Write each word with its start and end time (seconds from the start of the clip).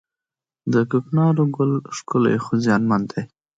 د 0.73 0.75
کوکنارو 0.91 1.43
ګل 1.55 1.71
ښکلی 1.95 2.35
خو 2.43 2.51
زیانمن 2.63 3.01
دی 3.11 3.21